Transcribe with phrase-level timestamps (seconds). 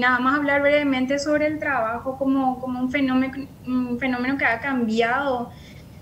[0.00, 4.58] nada más hablar brevemente sobre el trabajo como, como un, fenómeno, un fenómeno que ha
[4.58, 5.50] cambiado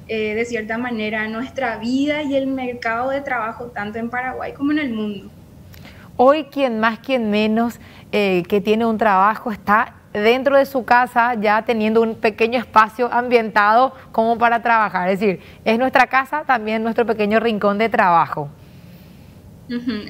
[0.06, 4.71] eh, de cierta manera nuestra vida y el mercado de trabajo tanto en Paraguay como
[4.71, 5.29] en el mundo.
[6.16, 7.80] Hoy quien más, quien menos
[8.12, 13.12] eh, que tiene un trabajo está dentro de su casa ya teniendo un pequeño espacio
[13.12, 15.11] ambientado como para trabajar.
[15.11, 18.50] Es decir, es nuestra casa también nuestro pequeño rincón de trabajo.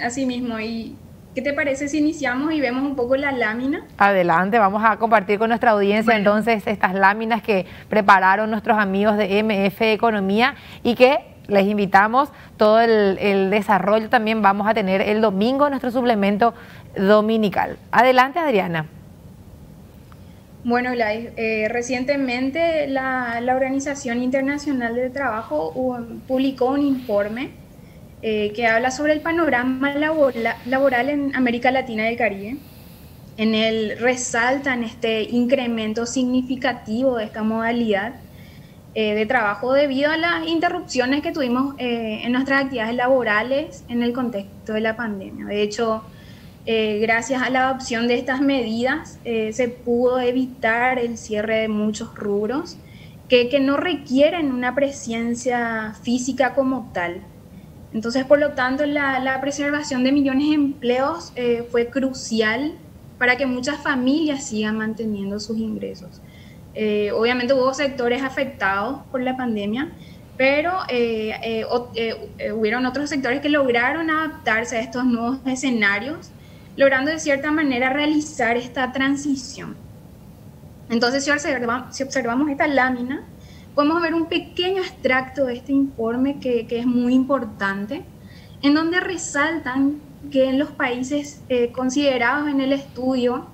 [0.05, 0.97] así mismo, y
[1.35, 3.85] ¿Qué te parece si iniciamos y vemos un poco la lámina?
[3.99, 9.41] Adelante, vamos a compartir con nuestra audiencia entonces estas láminas que prepararon nuestros amigos de
[9.45, 15.66] MF Economía y que les invitamos, todo el, desarrollo también vamos a tener el domingo
[15.66, 16.53] en nuestro suplemento
[16.97, 17.77] dominical.
[17.92, 18.87] Adelante, Adriana.
[20.65, 25.73] Bueno, eh, recientemente la, la, Organización Internacional del Trabajo
[26.28, 27.51] publicó un informe
[28.23, 29.95] eh, que habla sobre el panorama
[30.66, 32.56] laboral en América Latina y el Caribe.
[33.38, 38.17] En él resaltan este incremento significativo de esta modalidad
[38.95, 44.03] eh, de trabajo debido a las interrupciones que tuvimos eh, en nuestras actividades laborales en
[44.03, 45.47] el contexto de la pandemia.
[45.47, 46.05] De hecho,
[46.67, 52.77] gracias a la adopción de estas medidas se pudo evitar el cierre de muchos rubros
[53.28, 57.23] que, que no requieren una presencia física como tal.
[57.92, 62.74] Entonces, por lo tanto, la, preservación de millones de empleos eh, fue crucial
[63.19, 66.20] para que muchas familias sigan manteniendo sus ingresos.
[66.74, 69.91] Eh, obviamente hubo sectores afectados por la pandemia,
[70.36, 71.66] pero eh,
[72.55, 76.30] hubieron otros sectores que lograron adaptarse a estos nuevos escenarios,
[76.77, 79.77] logrando de cierta manera realizar esta transición.
[80.88, 81.30] Entonces, si
[81.91, 83.24] si observamos esta lámina,
[83.81, 88.03] podemos ver un pequeño extracto de este informe que, es muy importante,
[88.61, 93.47] en donde resaltan que en los países eh, considerados en el estudio,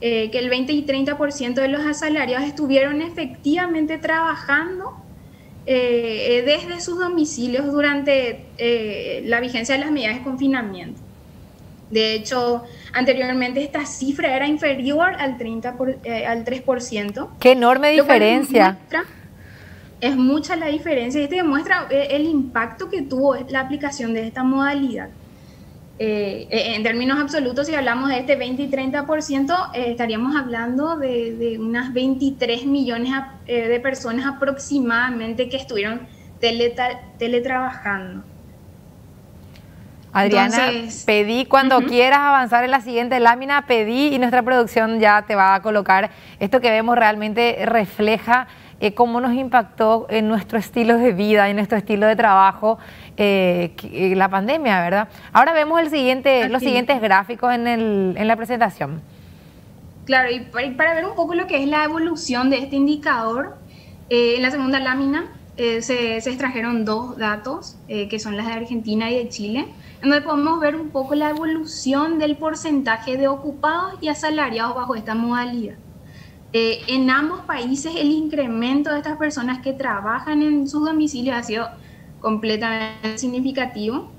[0.00, 4.96] eh, que el 20 y 30% de los asalariados estuvieron efectivamente trabajando
[5.66, 8.46] eh, desde sus domicilios durante
[9.26, 10.98] la vigencia de las medidas de confinamiento.
[11.90, 12.64] De hecho,
[12.94, 15.68] anteriormente esta cifra era inferior al, 30
[16.26, 17.28] al 3%.
[17.38, 18.78] Qué enorme diferencia
[20.00, 24.26] es mucha la diferencia y esto demuestra eh, el impacto que tuvo la aplicación de
[24.26, 25.08] esta modalidad.
[26.00, 31.58] Eh, eh, en términos absolutos, si hablamos de este 20 y 30%, estaríamos hablando de,
[31.60, 33.12] unas 23 millones
[33.46, 36.06] de personas aproximadamente que estuvieron
[37.18, 38.22] teletrabajando.
[40.12, 40.70] Adriana,
[41.06, 45.54] pedí cuando quieras avanzar en la siguiente lámina, pedí y nuestra producción ya te va
[45.54, 46.10] a colocar.
[46.40, 48.48] Esto que vemos realmente refleja
[48.80, 52.78] eh, cómo nos impactó en nuestro estilo de vida, en nuestro estilo de trabajo
[53.16, 55.08] eh, eh, la pandemia, ¿verdad?
[55.32, 59.02] Ahora vemos el siguiente, los siguientes gráficos en, el, en la presentación.
[60.04, 63.58] Claro, y para ver un poco lo que es la evolución de este indicador,
[64.08, 65.26] en la segunda lámina
[65.58, 69.66] se, se, extrajeron dos datos, que son las de Argentina y de Chile,
[70.02, 74.94] en donde podemos ver un poco la evolución del porcentaje de ocupados y asalariados bajo
[74.94, 75.76] esta modalidad.
[76.54, 81.42] Eh, en ambos países el incremento de estas personas que trabajan en sus domicilios ha
[81.42, 81.68] sido
[82.20, 84.10] completamente significativo,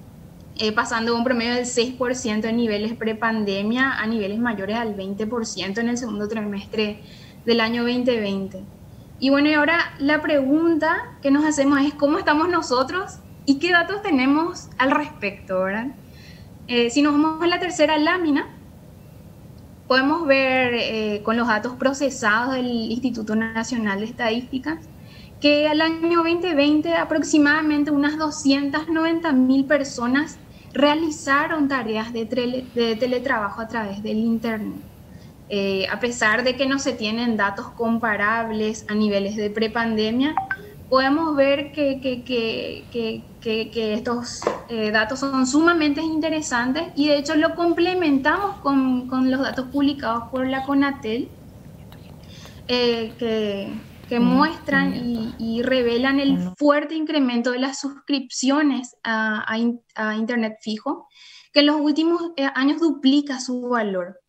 [0.60, 5.80] eh, pasando de un promedio del 6% en niveles prepandemia a niveles mayores al 20%
[5.80, 7.00] en el segundo trimestre
[7.46, 8.79] del año 2020.
[9.20, 13.72] Y bueno, y ahora la pregunta que nos hacemos es cómo estamos nosotros y qué
[13.72, 15.88] datos tenemos al respecto, ¿verdad?
[16.68, 18.48] Eh, si nos vamos a la tercera lámina,
[19.88, 24.88] podemos ver eh, con los datos procesados del Instituto Nacional de Estadísticas
[25.42, 30.38] que al año 2020 aproximadamente unas 290 mil personas
[30.74, 32.26] realizaron tareas de,
[33.00, 34.80] teletrabajo a través del Internet.
[35.52, 40.36] Eh, a pesar de que no se tienen datos comparables a niveles de prepandemia,
[40.90, 48.58] podemos ver que, que, estos eh, datos son sumamente interesantes y de hecho lo complementamos
[48.58, 51.30] con, con los datos publicados por la CONATEL
[52.68, 54.94] eh, que, muestran
[55.40, 59.46] y, revelan el fuerte incremento de las suscripciones a,
[59.96, 61.08] a, Internet fijo,
[61.54, 62.22] que en los últimos
[62.56, 64.20] años duplica su valor.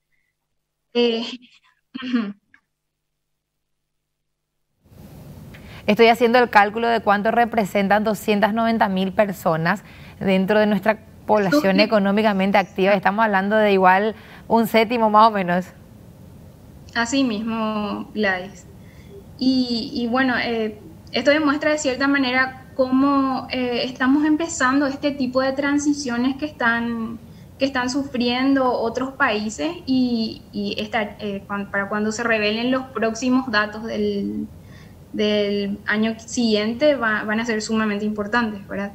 [5.87, 9.83] Estoy haciendo el cálculo de cuánto representan 290 mil personas
[10.21, 12.93] dentro de nuestra población económicamente activa.
[12.93, 14.15] Estamos hablando de igual
[14.49, 15.67] un séptimo más o menos.
[16.95, 18.67] Así mismo, Gladys.
[19.39, 20.79] Y, bueno, eh,
[21.13, 27.19] esto demuestra de cierta manera cómo eh, estamos empezando este tipo de transiciones que están
[27.61, 34.49] que están sufriendo otros países y, eh, para cuando se revelen los próximos datos del,
[35.13, 38.95] del año siguiente van a ser sumamente importantes, ¿verdad?